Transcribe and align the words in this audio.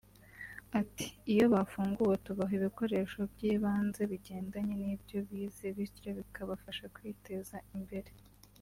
Ati”Iyo 0.79 1.45
bafunguwe 1.53 2.15
tubaha 2.25 2.53
ibikoresho 2.59 3.19
by’ibanze 3.31 4.01
bigendanye 4.11 4.73
n’ibyo 4.83 5.17
bize 5.29 5.67
bityo 5.77 6.09
bikabafasha 6.19 6.85
kwiteza 6.95 7.55
mbere 7.83 8.11